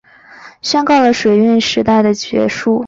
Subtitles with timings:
[0.63, 2.79] 宣告了水运时代的结束